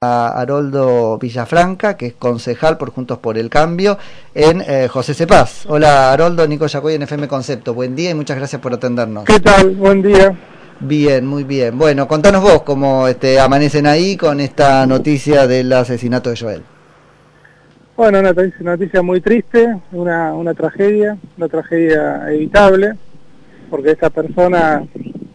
a 0.00 0.28
Haroldo 0.28 1.18
Villafranca, 1.18 1.96
que 1.96 2.06
es 2.06 2.12
concejal 2.12 2.78
por 2.78 2.92
Juntos 2.92 3.18
por 3.18 3.36
el 3.36 3.50
Cambio, 3.50 3.98
en 4.32 4.60
eh, 4.60 4.86
José 4.86 5.12
Cepaz. 5.12 5.66
Hola 5.66 6.12
Haroldo, 6.12 6.46
Nico 6.46 6.68
Yacoy 6.68 6.94
en 6.94 7.02
FM 7.02 7.26
Concepto. 7.26 7.74
Buen 7.74 7.96
día 7.96 8.10
y 8.10 8.14
muchas 8.14 8.36
gracias 8.36 8.62
por 8.62 8.72
atendernos. 8.72 9.24
¿Qué 9.24 9.40
tal? 9.40 9.74
Buen 9.74 10.00
día. 10.00 10.38
Bien, 10.78 11.26
muy 11.26 11.42
bien. 11.42 11.76
Bueno, 11.76 12.06
contanos 12.06 12.42
vos 12.42 12.62
cómo 12.62 13.08
este, 13.08 13.40
amanecen 13.40 13.88
ahí 13.88 14.16
con 14.16 14.38
esta 14.38 14.86
noticia 14.86 15.48
del 15.48 15.72
asesinato 15.72 16.30
de 16.30 16.36
Joel. 16.36 16.62
Bueno, 17.96 18.20
una 18.20 18.32
noticia 18.60 19.02
muy 19.02 19.20
triste, 19.20 19.66
una, 19.90 20.32
una 20.32 20.54
tragedia, 20.54 21.18
una 21.36 21.48
tragedia 21.48 22.30
evitable, 22.30 22.92
porque 23.68 23.90
esta 23.90 24.10
persona, 24.10 24.80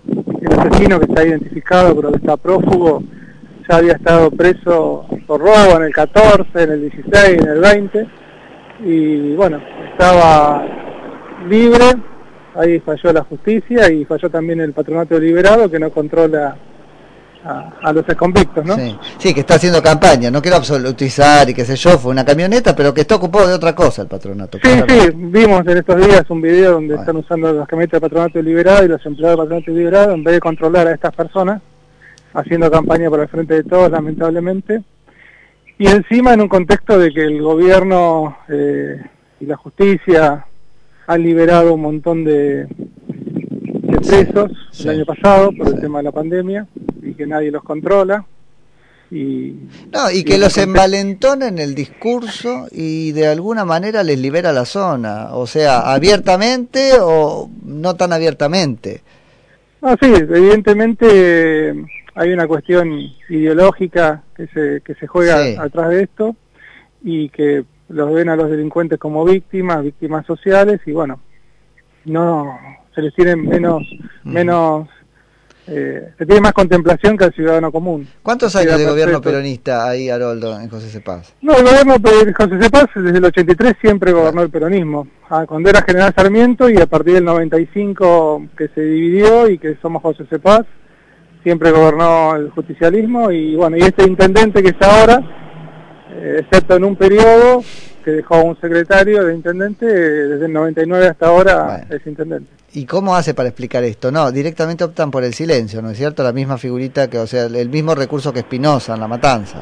el 0.08 0.58
asesino 0.58 1.02
que 1.02 1.06
está 1.08 1.26
identificado 1.26 1.94
pero 1.94 2.12
que 2.14 2.20
está 2.20 2.38
prófugo, 2.38 3.04
ya 3.68 3.78
había 3.78 3.94
estado 3.94 4.32
preso 4.32 5.06
por 5.28 5.42
robo 5.42 5.78
en 5.78 5.84
el 5.84 5.94
14, 5.94 6.44
en 6.56 6.72
el 6.72 6.82
16, 6.82 7.42
en 7.42 7.48
el 7.48 7.60
20, 7.60 8.08
y 8.86 9.36
bueno, 9.36 9.62
estaba 9.92 10.66
libre, 11.48 11.86
ahí 12.56 12.80
falló 12.80 13.14
la 13.14 13.24
justicia 13.24 13.92
y 13.92 14.06
falló 14.06 14.30
también 14.30 14.62
el 14.62 14.74
patronato 14.74 15.20
liberado 15.20 15.70
que 15.70 15.80
no 15.80 15.90
controla 15.90 16.56
a, 17.46 17.92
los 17.92 18.06
convictos, 18.16 18.64
¿no? 18.66 18.76
Sí. 19.18 19.34
que 19.34 19.42
está 19.42 19.56
haciendo 19.56 19.82
campaña, 19.82 20.32
no 20.32 20.42
quiero 20.42 20.58
absolutizar 20.58 21.50
y 21.50 21.54
qué 21.54 21.66
sé 21.66 21.76
yo, 21.76 21.98
fue 21.98 22.12
una 22.12 22.24
camioneta, 22.24 22.76
pero 22.76 22.94
que 22.94 23.02
está 23.02 23.16
ocupado 23.16 23.48
de 23.48 23.54
otra 23.54 23.76
cosa 23.76 24.04
el 24.04 24.08
patronato. 24.08 24.58
Sí, 24.64 24.70
sí, 24.88 25.10
vimos 25.14 25.62
en 25.68 25.78
estos 25.78 25.98
días 25.98 26.24
un 26.30 26.42
video 26.42 26.74
donde 26.74 26.96
están 26.96 27.18
usando 27.18 27.52
las 27.52 27.68
camionetas 27.68 28.00
del 28.00 28.10
patronato 28.10 28.42
liberado 28.42 28.86
y 28.86 28.88
los 28.88 29.06
empleados 29.06 29.38
del 29.38 29.46
patronato 29.46 29.72
liberado 29.72 30.14
en 30.14 30.24
vez 30.24 30.36
de 30.36 30.40
controlar 30.40 30.88
a 30.88 30.94
estas 30.94 31.14
personas, 31.14 31.62
haciendo 32.34 32.70
campaña 32.72 33.10
por 33.10 33.20
el 33.20 33.28
frente 33.28 33.56
de 33.56 33.64
todos, 33.64 33.92
lamentablemente. 33.92 34.84
Y 35.78 35.88
encima 35.88 36.34
en 36.34 36.42
un 36.42 36.48
contexto 36.48 36.98
de 37.00 37.12
que 37.12 37.24
el 37.24 37.42
gobierno 37.42 38.38
eh, 38.48 39.02
y 39.40 39.46
la 39.46 39.58
justicia 39.58 40.46
han 41.08 41.24
liberado 41.24 41.74
un 41.74 41.82
montón 41.82 42.24
de, 42.24 42.68
presos 44.08 44.52
el 44.80 44.90
año 44.90 45.06
pasado 45.06 45.52
por 45.52 45.68
el 45.68 45.80
tema 45.80 46.00
de 46.00 46.04
la 46.04 46.12
pandemia 46.12 46.68
y 47.02 47.14
que 47.14 47.26
nadie 47.26 47.52
los 47.52 47.64
controla. 47.64 48.26
Y, 49.12 49.56
no, 49.92 50.10
y 50.12 50.24
que 50.24 50.40
los 50.40 50.58
envalentona 50.58 51.48
en 51.48 51.60
el 51.60 51.76
discurso 51.76 52.68
y 52.72 53.12
de 53.12 53.28
alguna 53.28 53.64
manera 53.64 54.02
les 54.04 54.18
libera 54.18 54.52
la 54.52 54.66
zona, 54.66 55.36
o 55.36 55.46
sea, 55.46 55.94
abiertamente 55.94 56.94
o 57.00 57.48
no 57.64 57.96
tan 57.96 58.12
abiertamente. 58.12 59.04
Ah, 59.86 59.98
sí, 60.02 60.14
evidentemente 60.14 61.76
hay 62.16 62.32
una 62.32 62.48
cuestión 62.48 62.90
ideológica 63.28 64.24
que 64.34 64.48
se, 64.48 64.80
que 64.80 64.96
se 64.96 65.08
juega 65.08 65.62
atrás 65.62 65.90
de 65.90 66.04
esto 66.04 66.38
y 67.04 67.28
que 67.28 67.66
los 67.90 68.14
ven 68.14 68.30
a 68.30 68.38
los 68.38 68.50
delincuentes 68.50 68.98
como 68.98 69.26
víctimas, 69.26 69.84
víctimas 69.84 70.26
sociales 70.26 70.80
y 70.86 70.94
bueno, 70.94 71.20
no 72.06 72.58
se 72.96 73.02
les 73.02 73.14
tiene 73.14 73.36
menos, 73.36 73.84
menos 74.24 74.88
eh, 75.66 76.12
se 76.18 76.26
tiene 76.26 76.42
más 76.42 76.54
contemplación 76.54 77.18
que 77.18 77.24
al 77.24 77.34
ciudadano 77.34 77.72
común. 77.72 78.08
¿Cuántos 78.22 78.54
años 78.56 78.78
de 78.78 78.86
gobierno 78.86 79.22
peronista 79.22 79.88
hay, 79.88 80.10
Haroldo, 80.10 80.60
en 80.60 80.70
José 80.70 80.90
Cepaz? 80.90 81.34
No, 81.42 81.56
el 81.56 81.64
gobierno 81.64 81.98
de 82.00 82.34
José 82.34 82.60
Cepaz 82.62 82.88
desde 82.96 83.18
el 83.18 83.26
83 83.26 83.76
siempre 83.80 84.12
gobernó 84.12 84.42
el 84.42 84.50
peronismo. 84.50 85.08
Ah, 85.30 85.46
cuando 85.48 85.70
era 85.70 85.82
General 85.82 86.14
Sarmiento 86.16 86.70
y 86.70 86.78
a 86.78 86.86
partir 86.86 87.14
del 87.14 87.24
95 87.24 88.48
que 88.58 88.68
se 88.76 88.82
dividió 88.82 89.50
y 89.50 89.58
que 89.58 89.78
somos 89.82 90.02
José 90.02 90.26
Cepaz, 90.30 90.66
siempre 91.44 91.72
gobernó 91.72 92.36
el 92.36 92.50
justicialismo 92.52 93.32
y 93.32 93.56
bueno, 93.56 93.78
y 93.78 93.82
este 93.82 94.04
intendente 94.04 94.62
que 94.62 94.70
está 94.70 95.00
ahora, 95.00 95.20
eh, 96.12 96.40
excepto 96.42 96.76
en 96.76 96.84
un 96.84 96.96
periodo 96.98 97.64
que 98.04 98.12
dejó 98.12 98.44
un 98.44 98.60
secretario 98.60 99.24
de 99.24 99.34
intendente, 99.34 99.86
desde 99.86 100.46
el 100.46 100.54
99 100.54 101.08
hasta 101.08 101.28
ahora 101.28 101.86
es 101.90 102.06
intendente. 102.06 102.50
¿Y 102.74 102.86
cómo 102.86 103.16
hace 103.16 103.34
para 103.34 103.50
explicar 103.50 103.84
esto? 103.84 104.12
No, 104.12 104.32
directamente 104.32 104.84
optan 104.84 105.12
por 105.12 105.24
el 105.24 105.34
silencio, 105.34 105.82
¿no 105.82 105.92
es 105.92 105.98
cierto? 105.98 106.24
La 106.24 106.34
misma 106.34 106.58
figurita 106.58 107.08
que, 107.10 107.20
o 107.20 107.28
sea, 107.28 107.46
el 107.46 107.70
mismo 107.70 107.94
recurso 107.94 108.34
que 108.34 108.40
Espinosa 108.40 108.96
en 108.96 109.00
La 109.00 109.08
Matanza. 109.08 109.60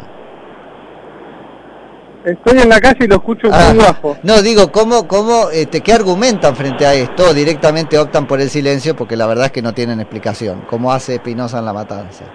Estoy 2.23 2.59
en 2.59 2.69
la 2.69 2.79
calle 2.79 3.05
y 3.05 3.07
lo 3.07 3.15
escucho 3.15 3.47
muy 3.47 3.55
ah, 3.57 3.73
bajo. 3.77 4.17
No, 4.23 4.41
digo, 4.41 4.71
¿cómo, 4.71 5.07
cómo, 5.07 5.49
este, 5.51 5.81
¿qué 5.81 5.91
argumentan 5.91 6.55
frente 6.55 6.85
a 6.85 6.93
esto? 6.93 7.33
Directamente 7.33 7.97
optan 7.97 8.27
por 8.27 8.39
el 8.39 8.49
silencio 8.49 8.95
porque 8.95 9.17
la 9.17 9.25
verdad 9.25 9.45
es 9.47 9.51
que 9.51 9.61
no 9.61 9.73
tienen 9.73 9.99
explicación. 9.99 10.61
¿Cómo 10.69 10.93
hace 10.93 11.15
Espinosa 11.15 11.59
en 11.59 11.65
La 11.65 11.73
Matanza? 11.73 12.25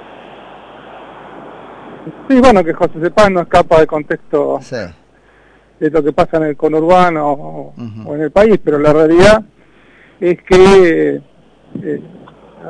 Sí, 2.29 2.41
bueno, 2.41 2.65
que 2.65 2.73
José 2.73 3.01
Cepaz 3.01 3.31
no 3.31 3.43
escapa 3.43 3.79
del 3.79 3.87
contexto 3.87 4.61
de 5.79 5.91
lo 5.91 6.03
que 6.03 6.13
pasa 6.13 6.39
en 6.39 6.45
el 6.45 6.57
conurbano 6.57 7.33
o, 7.33 8.15
en 8.15 8.21
el 8.21 8.31
país, 8.31 8.59
pero 8.63 8.79
la 8.79 8.93
realidad 8.93 9.45
es 10.21 10.39
que 10.43 11.21
eh, 11.83 12.01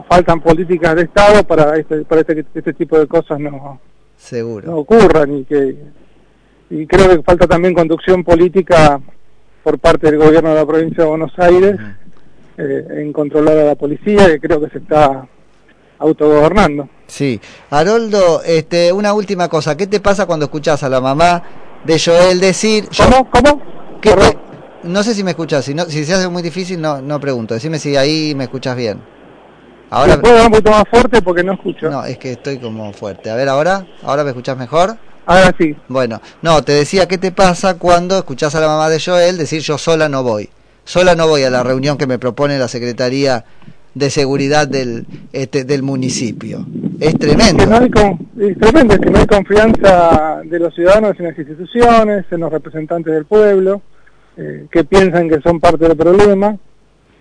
faltan 0.08 0.40
políticas 0.40 0.96
de 0.96 1.02
Estado 1.02 1.44
para 1.44 1.76
este, 1.76 2.04
para 2.04 2.22
este, 2.22 2.44
este 2.54 2.72
tipo 2.72 2.98
de 2.98 3.06
cosas 3.06 3.38
no, 3.38 3.80
Seguro. 4.16 4.66
no 4.66 4.76
ocurran 4.78 5.38
y 5.38 5.44
que 5.44 5.76
y 6.68 6.86
creo 6.86 7.08
que 7.08 7.22
falta 7.22 7.46
también 7.46 7.74
conducción 7.74 8.24
política 8.24 9.00
por 9.62 9.78
parte 9.78 10.10
del 10.10 10.18
gobierno 10.18 10.50
de 10.50 10.56
la 10.56 10.66
provincia 10.66 11.04
de 11.04 11.10
Buenos 11.10 11.38
Aires 11.38 11.76
eh, 12.58 12.86
en 12.90 13.12
controlar 13.12 13.58
a 13.58 13.64
la 13.64 13.74
policía, 13.74 14.26
que 14.26 14.40
creo 14.40 14.60
que 14.60 14.70
se 14.70 14.78
está 14.78 15.28
autogobernando. 15.98 16.88
Sí. 17.06 17.40
Haroldo, 17.70 18.42
este, 18.44 18.92
una 18.92 19.12
última 19.12 19.48
cosa, 19.48 19.76
¿qué 19.76 19.86
te 19.86 20.00
pasa 20.00 20.26
cuando 20.26 20.46
escuchas 20.46 20.82
a 20.82 20.88
la 20.88 21.00
mamá 21.00 21.42
de 21.86 21.98
Joel 21.98 22.40
decir... 22.40 22.88
¿Cómo? 22.96 23.30
¿Cómo? 23.30 23.62
no 24.82 25.02
sé 25.02 25.14
si 25.14 25.24
me 25.24 25.30
escuchas, 25.30 25.64
si, 25.64 25.74
no, 25.74 25.84
si 25.86 26.04
se 26.04 26.14
hace 26.14 26.28
muy 26.28 26.42
difícil 26.42 26.80
no, 26.80 27.00
no 27.00 27.18
pregunto, 27.18 27.54
decime 27.54 27.78
si 27.78 27.96
ahí 27.96 28.34
me 28.36 28.44
escuchas 28.44 28.76
bien. 28.76 29.00
Ahora... 29.90 30.20
¿Puedo 30.20 30.44
un 30.44 30.50
poquito 30.50 30.70
más 30.70 30.84
fuerte 30.88 31.22
porque 31.22 31.42
no 31.42 31.54
escucho? 31.54 31.90
No, 31.90 32.04
es 32.04 32.18
que 32.18 32.32
estoy 32.32 32.58
como 32.58 32.92
fuerte. 32.92 33.30
A 33.30 33.34
ver, 33.34 33.48
ahora, 33.48 33.86
¿ahora 34.02 34.24
me 34.24 34.30
escuchas 34.30 34.56
mejor? 34.56 34.96
Ahora 35.26 35.54
sí. 35.58 35.76
Bueno, 35.88 36.20
no, 36.42 36.62
te 36.62 36.72
decía, 36.72 37.08
¿qué 37.08 37.18
te 37.18 37.32
pasa 37.32 37.74
cuando 37.78 38.16
escuchás 38.16 38.54
a 38.54 38.60
la 38.60 38.68
mamá 38.68 38.88
de 38.88 39.00
Joel 39.00 39.38
decir 39.38 39.60
yo 39.60 39.78
sola 39.78 40.08
no 40.08 40.22
voy? 40.22 40.50
Sola 40.84 41.16
no 41.16 41.26
voy 41.26 41.42
a 41.42 41.50
la 41.50 41.64
reunión 41.64 41.98
que 41.98 42.06
me 42.06 42.18
propone 42.18 42.58
la 42.58 42.68
Secretaría 42.68 43.44
de 43.96 44.10
Seguridad 44.10 44.68
del, 44.68 45.06
este, 45.32 45.64
del 45.64 45.82
municipio. 45.82 46.66
Es 47.00 47.18
tremendo. 47.18 47.64
es 47.64 48.58
tremendo, 48.58 48.94
es 48.94 49.00
que 49.00 49.10
no 49.10 49.18
hay 49.18 49.26
confianza 49.26 50.42
de 50.44 50.58
los 50.58 50.74
ciudadanos 50.74 51.18
en 51.18 51.26
las 51.26 51.38
instituciones, 51.38 52.24
en 52.30 52.40
los 52.40 52.52
representantes 52.52 53.12
del 53.12 53.24
pueblo, 53.24 53.82
eh, 54.36 54.66
que 54.70 54.84
piensan 54.84 55.28
que 55.28 55.40
son 55.40 55.60
parte 55.60 55.88
del 55.88 55.96
problema 55.96 56.56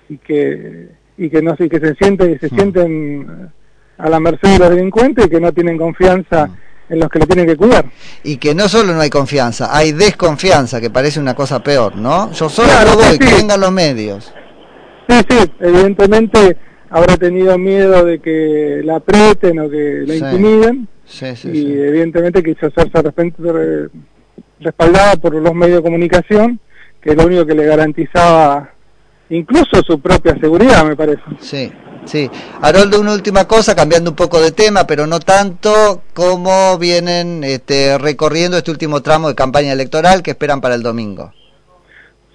y 0.09 0.18
que 0.18 0.90
y 1.18 1.30
que 1.30 1.41
no 1.41 1.56
sé 1.56 1.69
que 1.69 1.80
se 1.80 1.96
sienten 1.96 2.38
se 2.40 2.47
mm. 2.47 2.56
sienten 2.56 3.50
a 3.97 4.09
la 4.09 4.19
merced 4.19 4.50
de 4.50 4.59
los 4.59 4.69
delincuentes 4.69 5.25
y 5.25 5.30
que 5.30 5.40
no 5.40 5.53
tienen 5.53 5.78
confianza 5.78 6.47
mm 6.47 6.66
en 6.90 7.00
los 7.00 7.09
que 7.09 7.19
lo 7.19 7.25
tienen 7.25 7.47
que 7.47 7.56
cuidar. 7.56 7.86
Y 8.24 8.38
que 8.38 8.53
no 8.53 8.69
solo 8.69 8.94
no 8.94 9.02
hay 9.02 9.09
confianza, 9.09 9.75
hay 9.75 9.92
desconfianza, 9.92 10.80
que 10.80 10.90
parece 10.90 11.19
una 11.19 11.34
cosa 11.34 11.63
peor, 11.63 11.96
¿no? 11.96 12.31
Yo 12.31 12.50
solo 12.50 12.69
lo 12.86 12.96
doy, 12.96 13.18
que 13.18 13.25
vengan 13.25 13.59
los 13.59 13.72
medios. 13.72 14.34
Sí, 15.07 15.19
sí, 15.30 15.52
evidentemente 15.59 16.57
habrá 16.90 17.18
tenido 17.18 17.57
miedo 17.57 18.06
de 18.06 18.19
que 18.19 18.81
la 18.84 18.97
aprieten 18.97 19.59
o 19.59 19.69
que 19.69 20.03
la 20.06 20.16
intimiden. 20.16 20.88
Sí, 21.06 21.35
sí, 21.35 21.50
y 21.50 21.72
evidentemente 21.73 22.41
quiso 22.41 22.68
hacerse 22.68 23.12
respaldada 24.59 25.16
por 25.18 25.35
los 25.35 25.53
medios 25.53 25.78
de 25.78 25.84
comunicación, 25.84 26.59
que 27.01 27.12
es 27.12 27.16
lo 27.16 27.25
único 27.25 27.45
que 27.45 27.53
le 27.53 27.66
garantizaba 27.66 28.72
incluso 29.29 29.81
su 29.85 30.00
propia 30.00 30.35
seguridad, 30.40 30.84
me 30.85 30.95
parece. 30.95 31.22
Sí, 31.40 31.72
Sí, 32.06 32.29
Haroldo, 32.62 33.01
una 33.01 33.13
última 33.13 33.47
cosa, 33.47 33.75
cambiando 33.75 34.12
un 34.12 34.16
poco 34.16 34.40
de 34.40 34.51
tema, 34.51 34.85
pero 34.85 35.07
no 35.07 35.19
tanto, 35.19 36.03
¿cómo 36.13 36.78
vienen 36.78 37.44
este, 37.44 37.97
recorriendo 37.97 38.57
este 38.57 38.69
último 38.69 39.01
tramo 39.01 39.27
de 39.27 39.36
campaña 39.36 39.74
electoral 39.74 40.21
que 40.21 40.31
esperan 40.31 40.62
para 40.62 40.75
el 40.75 40.83
domingo? 40.83 41.33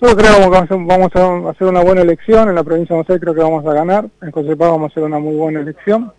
Yo 0.02 0.16
creo 0.16 0.50
que 0.50 0.74
vamos 0.76 1.14
a 1.14 1.50
hacer 1.50 1.66
una 1.66 1.82
buena 1.82 2.00
elección, 2.00 2.48
en 2.48 2.54
la 2.54 2.64
provincia 2.64 2.96
de 2.96 3.04
José 3.04 3.20
creo 3.20 3.34
que 3.34 3.42
vamos 3.42 3.66
a 3.66 3.74
ganar, 3.74 4.08
en 4.22 4.30
Josepá 4.30 4.70
vamos 4.70 4.84
a 4.84 4.92
hacer 4.92 5.02
una 5.02 5.18
muy 5.18 5.34
buena 5.34 5.60
elección. 5.60 6.10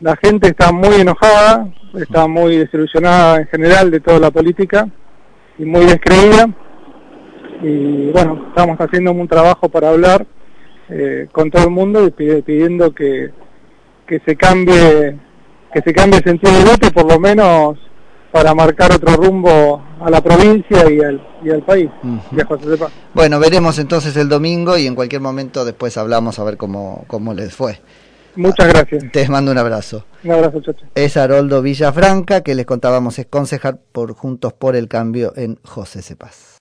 La 0.00 0.16
gente 0.16 0.48
está 0.48 0.70
muy 0.70 0.96
enojada, 0.96 1.66
está 1.94 2.26
muy 2.26 2.58
desilusionada 2.58 3.38
en 3.38 3.46
general 3.46 3.90
de 3.90 4.00
toda 4.00 4.18
la 4.18 4.30
política 4.30 4.86
y 5.58 5.64
muy 5.64 5.86
descreída. 5.86 6.46
Y 7.62 8.10
bueno, 8.10 8.48
estamos 8.48 8.76
haciendo 8.78 9.12
un 9.12 9.26
trabajo 9.26 9.70
para 9.70 9.88
hablar 9.88 10.26
eh, 10.90 11.26
con 11.32 11.50
todo 11.50 11.64
el 11.64 11.70
mundo 11.70 12.06
y 12.06 12.10
pidiendo 12.10 12.94
que, 12.94 13.30
que 14.06 14.20
se 14.26 14.36
cambie 14.36 15.16
que 15.72 15.80
se 15.80 15.94
cambie 15.94 16.18
el 16.18 16.24
sentido 16.24 16.52
de 16.52 16.64
voto 16.64 16.90
por 16.90 17.10
lo 17.10 17.18
menos 17.18 17.78
para 18.30 18.54
marcar 18.54 18.92
otro 18.92 19.16
rumbo 19.16 19.82
a 20.00 20.10
la 20.10 20.20
provincia 20.20 20.90
y 20.90 21.00
al, 21.00 21.26
y 21.44 21.50
al 21.50 21.62
país. 21.62 21.90
Bueno, 23.14 23.38
veremos 23.38 23.78
entonces 23.78 24.16
el 24.16 24.28
domingo 24.28 24.76
y 24.76 24.86
en 24.86 24.94
cualquier 24.94 25.20
momento 25.20 25.64
después 25.64 25.96
hablamos 25.96 26.38
a 26.38 26.44
ver 26.44 26.56
cómo, 26.56 27.04
cómo 27.06 27.34
les 27.34 27.54
fue. 27.54 27.80
Muchas 28.36 28.68
gracias. 28.68 29.04
Te 29.12 29.28
mando 29.28 29.50
un 29.50 29.58
abrazo. 29.58 30.04
Un 30.22 30.32
abrazo, 30.32 30.60
chacho. 30.60 30.84
Es 30.94 31.16
Haroldo 31.16 31.62
Villafranca, 31.62 32.42
que 32.42 32.54
les 32.54 32.66
contábamos 32.66 33.18
es 33.18 33.26
concejal 33.26 33.80
por 33.92 34.12
Juntos 34.14 34.52
por 34.52 34.76
el 34.76 34.88
Cambio 34.88 35.32
en 35.36 35.58
José 35.64 36.02
Cepaz. 36.02 36.54